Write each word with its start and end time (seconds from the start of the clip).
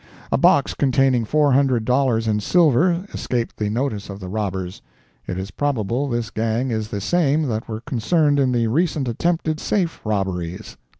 A 0.31 0.37
box 0.39 0.73
containing 0.73 1.25
four 1.25 1.53
hundred 1.53 1.85
dollars 1.85 2.27
in 2.27 2.39
silver 2.39 3.05
escaped 3.13 3.57
the 3.57 3.69
notice 3.69 4.09
of 4.09 4.19
the 4.19 4.29
robbers. 4.29 4.81
It 5.27 5.37
is 5.37 5.51
probable 5.51 6.09
this 6.09 6.31
gang 6.31 6.71
is 6.71 6.87
the 6.87 6.99
same 6.99 7.43
that 7.49 7.67
were 7.69 7.81
concerned 7.81 8.39
in 8.39 8.51
the 8.51 8.65
recent 8.65 9.07
attempted 9.07 9.59
safe 9.59 10.01
robberies. 10.03 10.75